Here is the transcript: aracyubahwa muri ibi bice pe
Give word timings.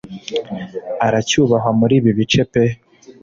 aracyubahwa 1.07 1.69
muri 1.79 1.93
ibi 1.99 2.11
bice 2.17 2.41
pe 2.51 2.63